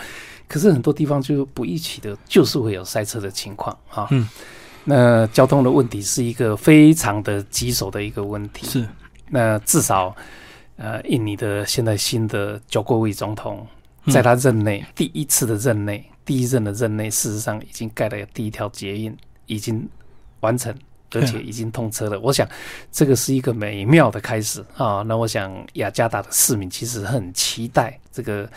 [0.47, 4.07] 可是很多地方就不一起的，就是会有塞车的情况啊。
[4.11, 4.29] 嗯，
[4.83, 8.67] 那交通的问题是一个非常的棘手的一个问题。
[8.67, 8.87] 是，
[9.29, 10.15] 那至少，
[10.77, 13.65] 呃，印尼的现在新的九国位总统，
[14.05, 19.17] 嗯在他任内、第一次的任内，第一任的任内，事实上已经盖了第一条捷运，
[19.49, 19.85] 已经
[20.39, 20.73] 完成。
[21.15, 22.47] 而且已经通车了，我想
[22.91, 25.01] 这个是一个美妙的开始啊。
[25.07, 28.47] 那我想雅加达的市民其实很期待这个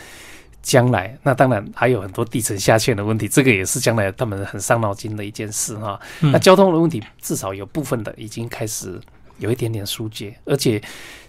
[0.61, 1.17] 将来。
[1.23, 5.99] 那当然还有很多地层下陷的问题，这个也是将来他们很伤脑筋的一件事哈。
[6.21, 9.01] 嗯那交通的问题，至少有部分的已经开始
[9.39, 10.79] 有一点点疏解，而且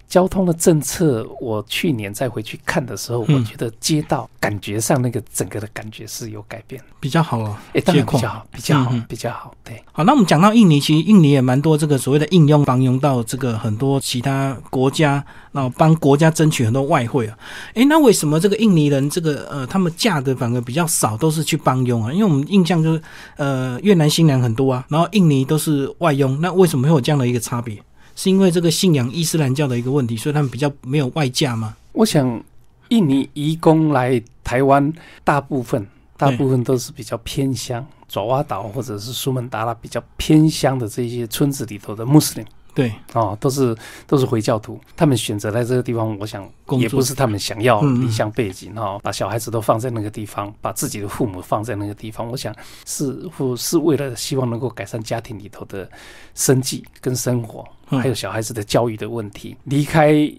[0.08, 7.56] 交通的政策，我去年再回去看的时候，嗯我觉得街道感觉上那个整个的感觉是有改变，比较好哦。
[7.72, 9.82] 哎，当然比较好，比较好比较好，对。
[9.92, 17.36] 好，那我们讲到印尼，其实印尼也蛮多这个所谓的应用帮佣到这个很多其他国家，然后帮国家争取很多外汇啊。
[17.74, 22.12] 诶，那为什么这个印尼人这个呃，他们嫁的反而比较少，都是去帮佣啊？
[22.12, 23.02] 因为我们印象就是
[23.36, 27.82] 呃，越南新娘很多啊，然后印尼都是外佣，那为什么会有这样的一个差别？
[28.14, 31.76] 是因为这个信仰伊斯兰教的一个问题，所以他们比较没有外嫁吗？
[31.92, 32.42] 我想，
[32.88, 42.46] 印尼移工来台湾，大部分大部分都是比较偏乡，爪哇岛或者是苏门答腊比较偏乡的这些村子里头的穆斯林。
[42.74, 43.72] 对，哦，都是
[44.04, 48.02] 都是回教徒，他们选择在这个地方，我想也不是他们想要嗯嗯。
[48.02, 52.52] 理想背景哈、哦，把小孩子都放在那个地方，把自己的父母放在那个地方，我想
[52.84, 55.88] 是或是为了希望能够改善家庭里头的
[56.34, 60.30] 生计跟生活，嗯还有小孩子的教育的问题，离开。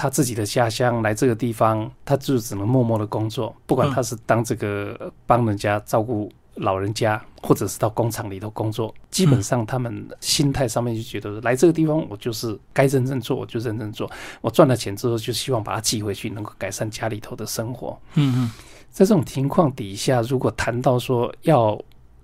[0.00, 14.08] 他自己的家乡来这个地方，他就只能默默的工作，不管嗯他是当这个帮人家照顾老人家，或者是到工厂里头工作，基本上他们心态上面就觉得来这个地方，我就是该认真做，我就认真做。
[14.40, 18.00] 我赚了钱之后，就希望把它寄回去，能够改善家里头的生活。
[18.14, 18.50] 嗯嗯，
[18.92, 21.76] 在这种情况底下，如果谈到说要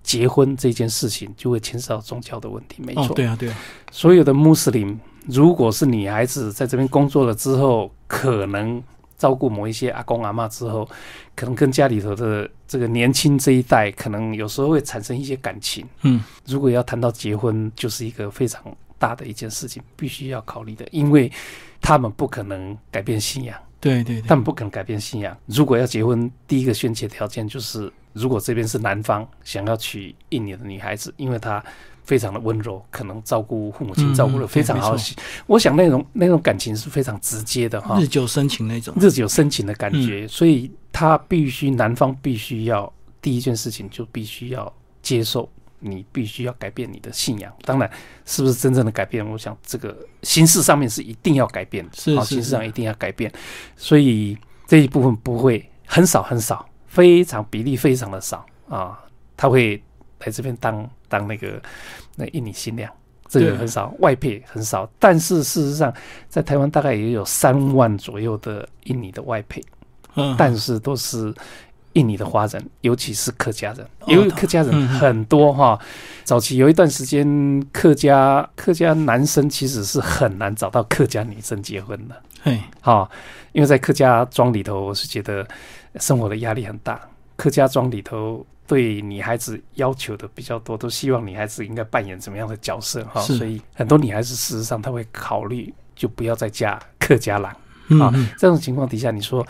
[0.05, 2.81] 结婚这件事情，就会牵涉到宗教的问题。
[2.85, 3.57] 没错，，哦对啊，对啊，
[3.90, 8.81] 所有的穆斯林，如果是女孩子在这边工作了之后，可能
[9.19, 10.87] 照顾某一些阿公阿嬷之后，
[11.35, 15.85] 可能跟家里头的这个年轻这一代，可能有时候会产生一些感情。
[16.03, 18.62] 嗯，如果要谈到结婚，就是一个非常
[18.99, 21.33] 大的一件事情，必须要考虑的，因为
[21.81, 23.59] 他们不可能改变信仰。
[23.85, 25.37] 对对对但，不可能改变信仰。
[25.44, 31.62] 如果要结婚，第一个先决条件就是，如果这边是男方想要娶印尼的女孩子，因为他
[32.03, 34.97] 非常的温柔，可能照顾父母亲照顾的嗯非常好。
[35.47, 38.94] 我想那种那种感情是非常直接的哈日，久生情那种。
[38.99, 45.49] 日久生情的感嗯觉，所以他必须男方必须要第一件事情就必须要接受。
[45.87, 47.90] 你必须要改变你的信仰，当然
[48.25, 49.25] 是不是真正的改变？
[49.29, 52.16] 我想这个形式上面是一定要改变的，是是是。
[52.16, 53.31] 好形式上一定要改变，
[53.77, 58.99] 所以这一部分不会很少很少，非常比例非常的少啊，
[59.37, 59.83] 他会
[60.20, 61.61] 来这边当当那个
[62.16, 62.90] 那印尼新娘，
[63.29, 65.92] 这对个很少，外配很少，但是事实上
[66.29, 69.62] 在台湾大概也有三万左右的印尼的外配，
[70.14, 71.35] 嗯，但是都是
[71.94, 75.78] 印尼的华人，尤其是客家人，哦因为客家人很多哈。
[76.22, 82.22] 早期有一段时间，客家客家男生其实是很难找到客家女生结婚的。
[82.42, 83.09] 嘿，哈，
[83.52, 85.46] 因为在客家庄里头，我是觉得
[85.96, 87.00] 生活的压力很大。
[87.37, 97.52] 客家庄里头对女孩子要求的比较多，都希望女孩子应该扮演怎么样的角色哈，所以很多女孩子事实上她会考虑就不要再嫁客家郎。
[98.00, 99.46] 啊这种情况底下，你说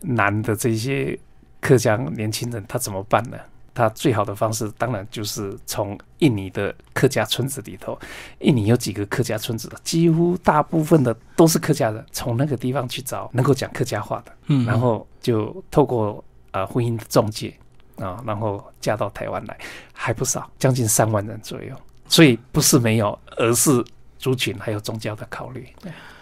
[0.00, 1.18] 男的这些
[1.62, 3.38] 客家年轻人他怎么办呢？
[3.74, 7.98] 他最好的方式当然就是从印尼的客家村子里头，
[8.40, 17.56] 印尼有几个客家村子的，几乎大部分的都是客家人，从那个地方去找能够讲客家话的，嗯，然后就透过呃婚姻的中介
[17.96, 19.56] 啊，然后嫁到台湾来，
[19.94, 21.74] 还不少，将近三万人左右。
[22.08, 23.82] 所以不是没有，而是
[24.18, 25.66] 族群还有宗教的考虑。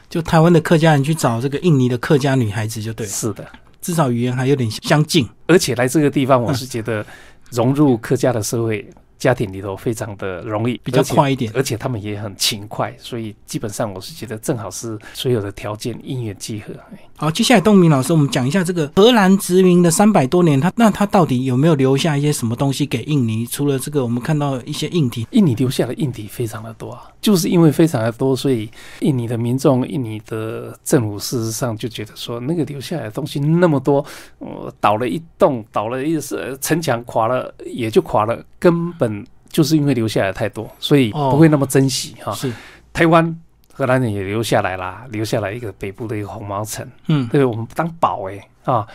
[0.09, 3.45] 就台湾的客家人去找这个印尼的客家女孩子就对了，是的，
[3.81, 5.29] 至少语言还有点相近。
[5.47, 7.05] 而且来这个地方，我嗯是觉得
[7.51, 8.89] 融入客家的社会
[9.21, 16.73] 家庭里头非常的容易，比较快一点而且他们也很勤快，所以基本上我是觉得正好是所有的条件因缘际合。
[16.93, 23.45] 哎好，接下来东明老师，我们讲一下这个荷兰殖民的三百多年，他那他到底有没有留下一些什么东西给印尼？
[23.45, 34.03] 除了这个，我们看到一些硬体，印尼留下的硬体非常的多啊，就是因为非常的多，所以印尼的民众、印尼的政府事实上就觉得说，那个留下来的东西那么多，
[34.39, 39.10] 呃，倒了一栋，倒了一是城墙垮了也就垮了，根本
[39.49, 42.33] 就是因为留下来太多，所以哦不会那么珍惜哈。
[42.33, 42.53] 是，
[42.93, 43.37] 台湾
[43.73, 48.87] 荷兰人也留下来啦，留下来一个北部的一个红毛城，嗯，对我们当宝哎、啊，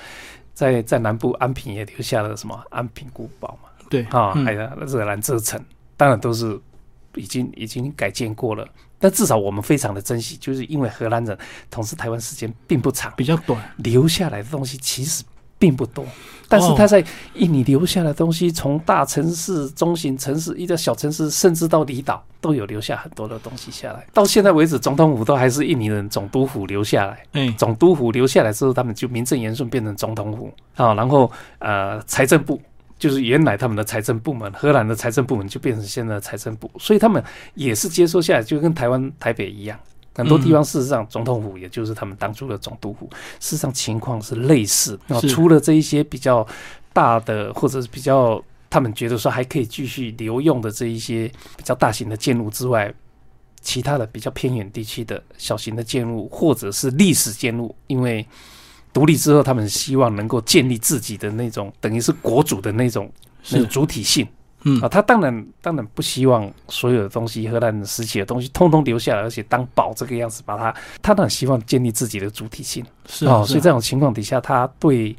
[0.53, 3.69] 在在南部安平也留下了什么安平古堡嘛。
[3.89, 4.45] 对，啊，嗯。
[4.45, 5.59] 还有热兰遮城，
[5.97, 6.59] 当然都是
[7.15, 11.37] 已经已经改建过了，但至少我们非常的珍惜，就是因为荷兰人
[11.69, 15.23] 统治台湾时间并不长，比较短，留下来的东西其实
[15.57, 16.05] 并不多，
[16.49, 24.05] 但是哦他在印尼留下的东西，从大城市、中型城市、一个小城市，甚至到离岛，都有留下很多的东西下来。
[24.13, 27.23] 到现在为止，总统府都还是印尼人总督府留下来。
[27.33, 32.61] 嗯，总督府留下来之后，他们就名正言顺变成总统府啊，然后呃财政部
[32.99, 39.79] 就是原来他们的财政部门，荷兰的财政部门就变成现在的财政部，所以他们也是接收下来，就跟台湾台北一样。
[40.15, 44.97] 很多地方事实上，总统府也就是他们当初的总督府，事实上情况是类似。
[45.07, 46.47] 那除了这一些比较
[46.93, 52.93] 大的，或者是比较他们觉得说还可以继续留用的这一些比较大型的建筑之外，
[53.61, 58.25] 其他的比较偏远地区的小型的建筑，或者是历史建筑，因为
[58.93, 63.11] 独立之后，他们希望能够建立自己的那种等于是国主的那种
[63.49, 64.25] 那是个，主体性
[64.65, 64.89] 嗯啊。
[64.89, 72.85] 他当然当然不希望所有的东西，荷兰时期的东西通通留下来，而且当宝这个样子把它，他当然希望建立自己的主体性。
[73.07, 75.15] 是哦，是所以这种情况底下，他对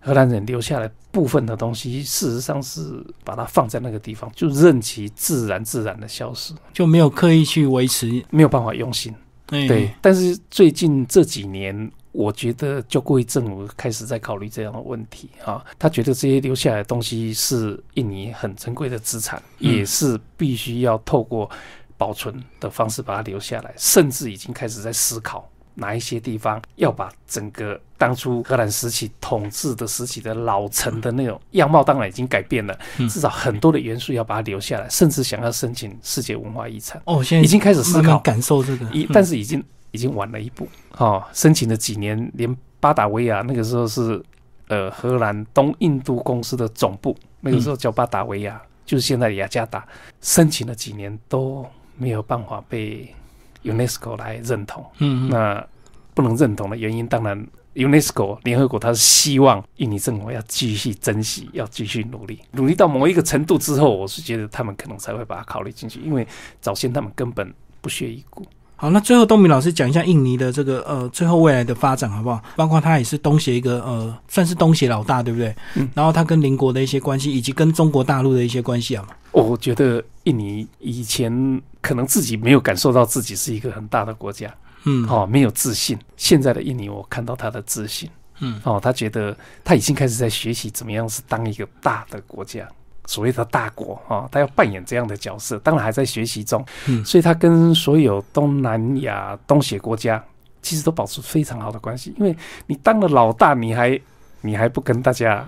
[0.00, 9.14] 荷兰人留下来部分的东西，事实上是把它放在那个地方，就任其自然自然的消失，就没有刻意去维持，没有办法用心。
[9.48, 19.74] 哎，对，但是最近这几年，我觉得就贵政府开始在考虑这样的问题啊，他觉得这些留下来的东西是印尼很珍贵的资产，嗯。
[19.74, 21.50] 也是必须要透过
[21.98, 25.46] 保存的方式把它留下来，甚至已经开始在思考。
[25.76, 33.08] 哪一些地方要把整个当初荷兰时期统治的时期的老城的那种样貌，当然已经改变了，嗯。
[33.08, 38.20] 至少很多的元素要把它留下来，甚至想要申请世界文化遗产，哦，现在已经开始思考。
[38.20, 39.10] 感受这个，一嗯。
[39.12, 39.60] 但是已经
[39.94, 40.68] 已经晚了一步。
[40.98, 44.20] 哦，申请了几年，连巴达维亚那个时候是
[44.68, 49.86] 呃荷兰东印度公司的总部，那个时候叫巴达维亚，就是现在的雅加达，
[50.20, 51.64] 申请了几年都
[51.96, 53.14] 没有办法被
[53.62, 54.84] UNESCO 来认同。
[54.98, 55.66] 嗯，嗯那
[56.12, 66.26] 不能认同的原因，当然 UNESCO 联合国它是希望印尼政府要继续珍惜，要继续努力，努力到某一个程度之后，我是觉得他们可能才会把它考虑进去，因为
[66.60, 68.44] 早先他们根本不屑一顾。
[68.76, 72.42] 好，那最后东明老师讲一下印尼的这个呃最后未来的发展好不好？
[72.56, 75.54] 包括他也是东协一个呃算是东协老大，对不对？
[75.74, 75.88] 嗯。
[75.94, 79.06] 然后他跟邻国的一些关系，以及跟中国大陆的一些关系，啊？
[79.30, 84.52] 我觉得印尼以前可能自己没有感受到自己是一个很大的国家，
[84.84, 85.98] 嗯，哦，没有自信。
[86.16, 88.10] 现在的印尼，我看到他的自信，
[88.40, 92.68] 嗯，哦，他觉得他已经开始在学习怎么样是当一个大的国家，
[93.06, 96.64] 所谓的大国啊，他要扮演这样的角色，当然还在学习中。
[96.86, 100.22] 嗯所以他跟所有东南亚、东协国家
[100.62, 102.36] 其实都保持非常好的关系，因为
[102.66, 104.00] 你当了老大，你还
[104.40, 105.46] 你还不跟大家。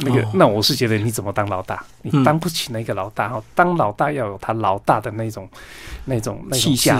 [0.00, 1.84] 那个哦，那我是觉得你怎么当老大？
[2.02, 3.42] 你嗯当不起那个老大哦。
[3.52, 5.48] 当老大要有他老大的那种、
[6.04, 6.92] 那种、那种气势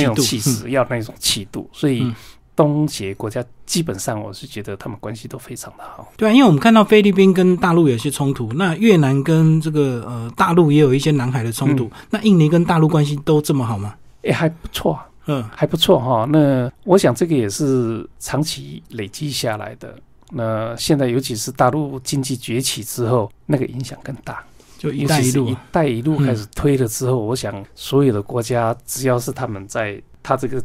[0.00, 1.68] 那种气势，要那种气度。
[1.70, 2.14] 所以嗯
[2.56, 6.10] 东协国家基本上，我是觉得他们关系都非常的好。
[6.16, 13.94] 对啊，因为我们看到菲律宾跟大陆有些冲突，那越南跟这个呃大陆也有一些南海的冲突，嗯那印尼跟大陆关系都这么好吗？
[14.22, 16.26] 哎，还不错啊，嗯还不错哈。
[16.30, 19.94] 那我想这个也是长期累积下来的。
[20.32, 24.42] 那现在尤其是大陆经济崛起之后，那个影响更大。
[24.78, 30.62] 就一带一路一带一路嗯开始推了之后，我想所有的国家，只要是他们在他这个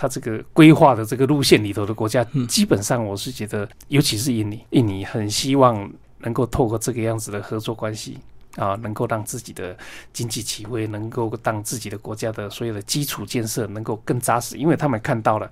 [0.00, 8.18] 他这个规划的这个路线里头的国家，嗯基本上我是觉得，尤其是印尼，印尼很希望能够透过这个样子的合作关系。
[8.56, 9.76] 啊，能够让自己的
[10.12, 15.48] 经济起飞，能够让自己的国家的所有的基础建设能够更扎实，因为他们看到了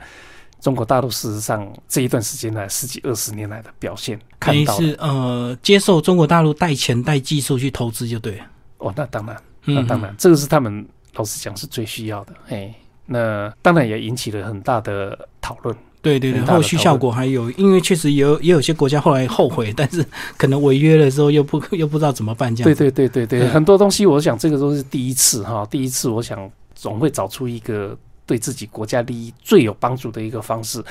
[0.61, 8.45] 中国大陆事实上这一段时间来十几二十年来的表现，看到是呃接受中国大陆带钱带技术去投资就对了。
[8.79, 9.37] 哦，那当然。
[9.67, 10.85] 嗯，那当然，这个是他们
[11.15, 12.35] 老实讲是最需要的。
[12.49, 12.75] 哎，
[13.09, 15.75] 那当然也引起了很大的讨论。
[16.01, 20.05] 对对对，后续效果还有，因为确实也有也有些国家后来后悔，但是
[20.37, 22.89] 可能违约了之后又不 又不知道怎么办这样对子。
[22.93, 30.83] 对对对对，嗯很多东西我想这个都是第一次哈，第一次我想总会找出一个对自己国家利益最有帮助的一个方式。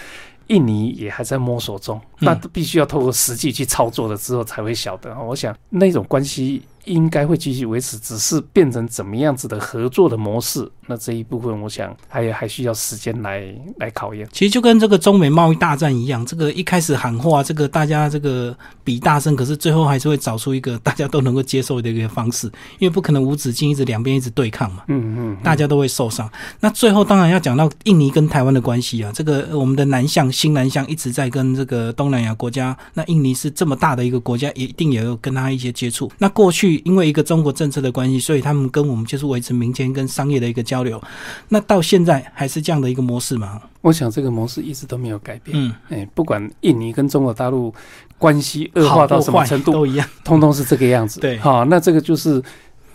[0.47, 5.13] 印尼也还在摸索中，嗯那必须要透过实际去操作了之后才会晓得。
[5.19, 13.43] 我想那种关系应该会继续维持，只是变成怎么样子的合作的模式，那这一部分我想还还需要时间来
[13.77, 14.27] 来考验。
[14.31, 22.47] 其实就跟这个中美贸易大战一样，这个一开始喊话，这个大家这个比大声，可是最后还是会找出一个大家都能够接受的一个方式，
[22.79, 26.29] 因为不可能无止境一直两边一直对抗嘛，嗯嗯，嗯大家都会受伤。
[26.59, 36.11] 那最后当然要讲到印尼跟台湾的关系啊，这个呃我们的南向新南向一直在跟这个东南亚国家，那印尼是这么大的一个国家，也一定也有跟他一些接触。
[36.17, 41.01] 那过去因为一个中国政策的关系，所以他们跟我们就是维持民间跟商业的一个交流。
[41.49, 43.61] 那到现在还是这样的一个模式吗？
[43.81, 45.57] 我想这个模式一直都没有改变。
[45.57, 47.73] 嗯，哎，不管印尼跟中国大陆
[48.17, 50.07] 关系恶化到什么程度，都一样。
[50.23, 51.19] 通通是这个样子。
[51.19, 52.41] 对好，那这个就是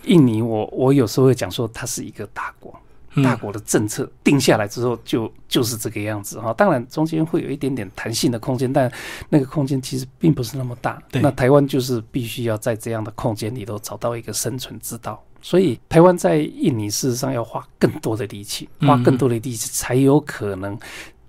[0.04, 0.68] 印尼我。
[0.72, 2.80] 我有时候会讲说，它是一个大国，嗯
[3.16, 6.52] 大国的政策定下来之后就就是这个样子哈。
[6.54, 8.90] 当然中间会有一点点弹性的空间，但
[9.28, 11.02] 那个空间其实并不是那么大。
[11.12, 15.22] 那台湾就是必须要在这样的空间里头找到一个生存之道。
[15.44, 20.78] 所以台湾在印尼事实上要花更多的力气，嗯花更多的力气才有可能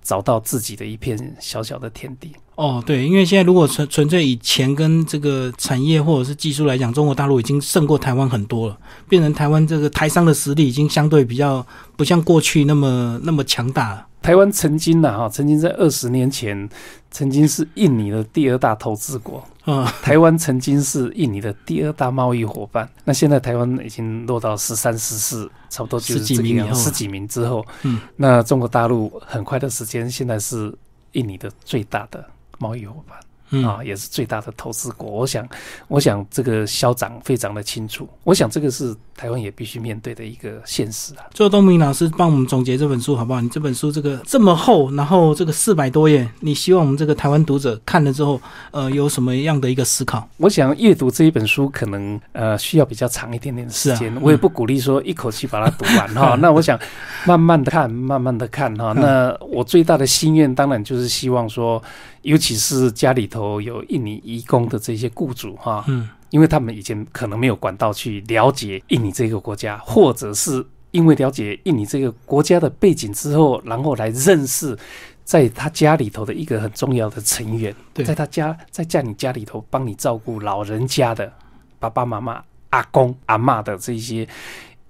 [0.04, 2.30] 找到自己的一片小小的天地。
[2.54, 14.06] 哦，对，因为现在如果纯纯粹以钱跟这个产业或者是技术来讲，中国大陆已经胜过台湾很多了，变成台湾这个台商的实力已经相对比较不像过去那么那么强大了。
[14.24, 16.66] 台湾曾经呐，哈，曾经在二十年前，
[17.10, 19.46] 曾经是印尼的第二大投资国。
[19.66, 22.88] 啊，台湾曾经是印尼的第二大贸易伙伴。
[23.04, 30.74] 那现在台湾已经落到十三、十四，差不多就是十几这个样，名以后十几名之后，嗯，那中国大陆很快的时间，现在是
[31.12, 32.24] 印尼的最大的
[32.58, 33.18] 贸易伙伴。
[33.54, 35.10] 嗯啊，也是最大的投资国。
[35.10, 35.48] 我想，
[35.88, 38.08] 我想这个校长非常的清楚。
[38.24, 41.24] 我想这个是台湾也必须面对的一个现实啊。
[41.32, 43.40] 最后，东明老师帮我们总结这本书好不好？
[43.40, 48.40] 你这本书这个这么厚，然后这个四百多页，你希望我们这个台湾读者看了之后，
[48.70, 50.28] 呃，有什么样的一个思考？
[50.38, 56.34] 我想阅读这一本书可能呃需要比较长一点点的时间，我也不鼓励说一口气把它读完哈。
[56.40, 56.78] 那我想
[57.26, 58.92] 慢慢的看，慢慢的看哈。
[58.96, 61.82] 嗯那我最大的心愿当然就是希望说，
[62.24, 74.76] 尤其是家里头有印尼移工的这些雇主哈，嗯因为他们以前可能没有管道去了解印尼这个国家，或者是因为了解印尼这个国家的背景之后，然后来认识
[75.22, 81.32] 在他家里头的一个很重要的成员，在他家在家你家里头帮你照顾老人家的
[81.78, 84.26] 爸爸妈妈、阿公阿嬷的这些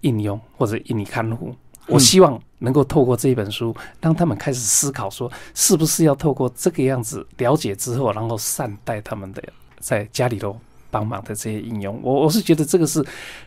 [0.00, 1.54] 印佣或者印尼看护。
[1.86, 9.42] 我希望能够透过这一本书，让他们开始思考，说是不是要透过这个样子了解之后，然后善待他们的
[9.78, 10.58] 在家里头
[10.90, 12.00] 帮忙的这些应用。
[12.02, 13.04] 我我是觉得这个是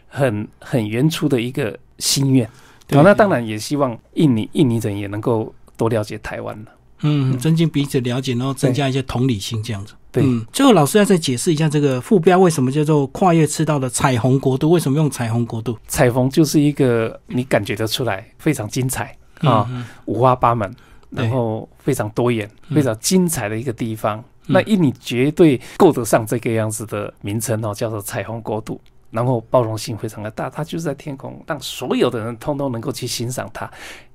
[0.07, 2.47] 很很原初的一个心愿。
[2.85, 6.71] 对哦，那当然也希望印尼印尼人也能够多了解台湾了。
[7.01, 9.93] 嗯，增进彼此了解，然后增加一些同理心，这样子。
[10.17, 14.71] 对，嗯，最后老师要再解释一下这个副标为什么叫做跨越赤道的彩虹国度？
[14.71, 15.77] 为什么用彩虹国度？
[15.87, 20.73] 彩虹就是一个你感觉得出来非常精彩啊，嗯五花八门，
[21.09, 24.23] 然后非常多元、嗯非常精彩的一个地方。
[24.47, 28.79] 那印尼绝对够得上这个样子的名称哦，叫做彩虹国度。
[29.09, 33.69] 然后包容性非常的大，它就是在天空，让所有的人通通能够去欣赏它。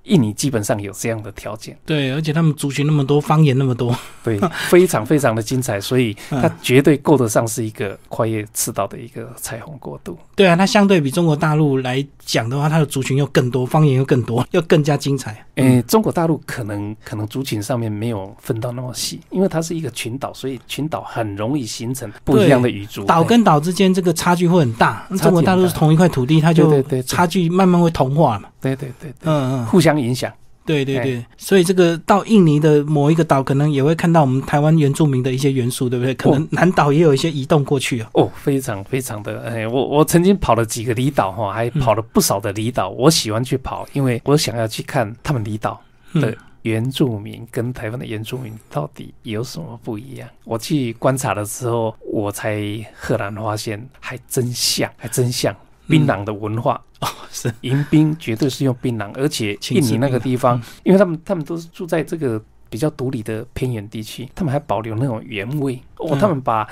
[0.04, 4.38] 印尼基本上有这样的条件，对，而且他们族群那么多，方言那么多， 对，
[4.68, 10.18] 非常非常的精彩，所以它嗯绝对够得上是一个跨越赤道的一个彩虹国度。
[10.34, 15.44] 对啊，它相对比中国大陆来讲的话，它的族群又更多，方言又更多， 又更加精彩。
[15.56, 23.04] 诶、中国大陆可能可能族群上面没有分到那么细，因为它是一个群岛，所以群岛很容易形成不一样的语族。
[23.04, 25.06] 岛跟岛之间这个差距会很大。
[25.08, 28.48] 很大中国大陆是同一块土地，它就对对差距慢慢会同化嘛。
[28.62, 30.32] 对对对对，嗯嗯，互相影响。
[30.64, 36.14] 对对对，所以这个到印尼的某一个岛，可能也会看到我们台湾原住民的一些元素，对不对？
[36.14, 38.06] 可能南岛也有一些移动过去哦。
[38.12, 42.90] 哦，非常非常的，哎，我我曾经跑了几个离岛哈，还跑了不少的离岛。
[42.90, 45.82] 我喜欢去跑，因为我想要去看他们离岛
[46.14, 50.28] 的嗯原住民跟台湾的原住民到底有什么不一样。
[50.44, 52.62] 我去观察的时候，我才
[52.94, 55.52] 赫然发现，还真像，还真像
[55.86, 56.80] 槟榔的文化。
[57.00, 57.52] 哦，是。
[57.62, 65.74] 迎宾绝对是用槟榔，而且印尼那个地方嗯，因为他们他们都是住在这个比较独立的偏远地区，他们还保留那种原味。
[65.98, 66.68] 哦嗯，他们把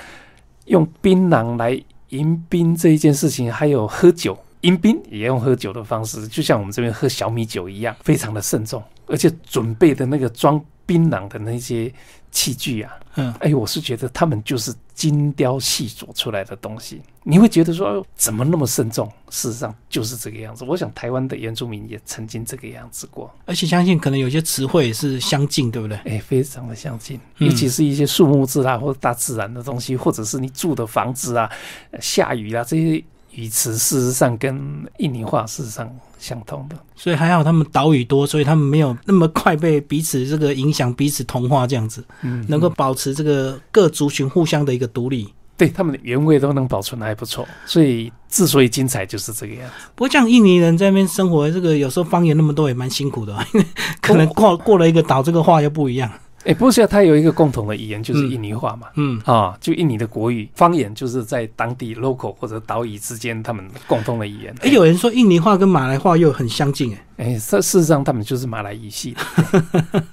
[0.66, 1.80] 用槟榔来
[2.10, 4.38] 迎宾这一件事情，还有喝酒。
[4.62, 11.92] 迎宾也用喝酒的方式，就像我们这边喝小米酒一样，非常的慎重，而且准备的那个装槟榔的那些
[12.32, 19.08] 器具啊，嗯，哎，我是觉得他们就是精雕细琢出来的东西，你会觉得说，哎呦怎么那么慎重？
[19.30, 20.64] 事实上就是这个样子。
[20.64, 25.96] 我想台湾的原住民也曾经这个样子过，而且相信可能有些词汇也是相近，对不对？
[25.98, 31.48] 哎，非常的相近，嗯尤其是一些树木字啊，或者大自然的东西，或者是你住的房子啊、
[31.92, 35.88] 呃下雨啊这些语词，事实上跟印尼话事实上
[36.20, 36.76] 相通的。
[36.94, 45.32] 所以还好他们岛屿多，所以他们没有那么快被彼此这个影响，彼此同化这样子，嗯，能够保持这个各族群互相的一个独立。
[45.56, 49.74] 对他们的原味都能保存的还不错，所以之所以精彩就是这个样子。
[49.94, 53.66] 不过像印尼人在那边生活，这个有时候方言那么多也蛮辛苦的，因为
[54.00, 56.10] 可能过过了一个岛，这个话又不一样。
[56.44, 58.88] 哎，不是啊，它有一个共同的语言就是印尼话嘛。
[58.96, 64.54] 嗯，啊，就印尼的国语方言，就是在当地 local 或者岛屿之间，他们共同的语言。
[64.62, 69.14] 哎，有人说印尼话跟马来话又很相近，哎，哎，事事实上他们就是马来语系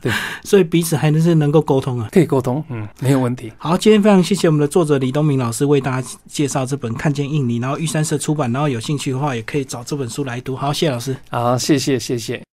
[0.01, 0.11] 的，
[0.43, 2.09] 所以彼此还能是能够沟通啊。
[2.11, 3.51] 可以沟通，嗯，没有问题。
[3.57, 10.55] 好，今天非常谢谢我们的作者李东明老师为大家介绍这本《看见印尼》，然后玉山社出版，然后有兴趣的话也可以找这本书来读。
[10.55, 11.15] 好，谢谢老师。
[11.29, 12.47] 好，谢谢，谢谢。